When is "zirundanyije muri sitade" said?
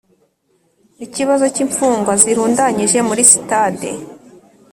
2.21-3.89